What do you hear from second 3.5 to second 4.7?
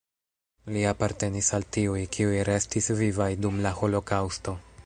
la holokaŭsto.